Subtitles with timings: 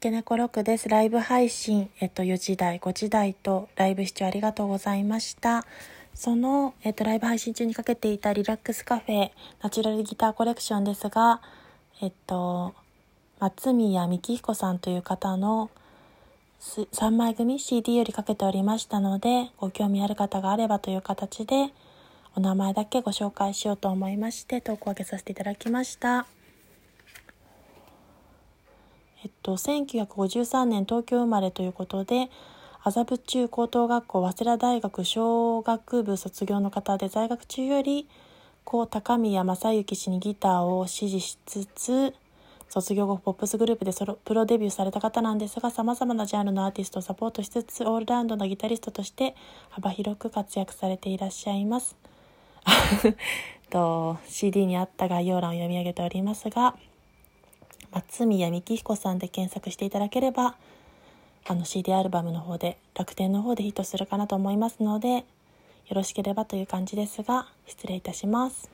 [0.00, 0.88] け猫ロックです。
[0.88, 5.66] ライブ配信、えっと、4時台、5時台とライブ視聴ありがとうございました。
[6.14, 9.30] その、えっと、ライブ配信中にかけていたリラックスカフェ、
[9.62, 11.42] ナチュラルギターコレクションですが、
[12.00, 12.74] えっと、
[13.40, 15.68] 松宮幹彦さんという方の
[16.60, 21.74] 3枚組 CD よりかけておりましたので、ご興味ある方があればという形で、
[22.34, 26.26] お名前だけご紹介しようと思いまして、投稿を上げさせていただきました。
[29.22, 32.30] えっと、1953年東京生まれということで、
[32.82, 38.08] 麻布中高等学校早稲田大学小学部卒業の方で在学中より
[38.64, 42.14] 高高宮正幸氏にギターを指示しつつ
[42.70, 49.34] 卒業後ポップスグループでソロプロデビューされた方なんですがさまざまなジャンルのアーティストをサポートしつつオールラウンドのギタリストとして
[49.68, 51.96] 幅広く活躍されていらっしゃいます。
[53.68, 56.76] と CD にあった概要欄を読み上げておりますが
[57.92, 60.56] 松宮幹彦さんで検索していただければ
[61.46, 65.24] あの CD アルバムの方で楽天の方でヒットするかなと思いますのでよ
[65.90, 68.70] ろしければという感じですが失礼いたします。